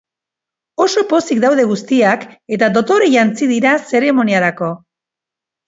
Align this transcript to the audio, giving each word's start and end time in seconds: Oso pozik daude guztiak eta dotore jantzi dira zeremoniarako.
Oso 0.85 1.03
pozik 1.11 1.41
daude 1.43 1.65
guztiak 1.73 2.25
eta 2.59 2.71
dotore 2.79 3.13
jantzi 3.19 3.53
dira 3.55 3.77
zeremoniarako. 3.93 4.75